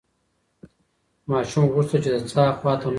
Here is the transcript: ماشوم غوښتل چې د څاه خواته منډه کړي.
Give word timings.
ماشوم 1.31 1.65
غوښتل 1.73 1.99
چې 2.03 2.09
د 2.13 2.17
څاه 2.31 2.57
خواته 2.59 2.61
منډه 2.61 2.81
کړي. 2.81 2.89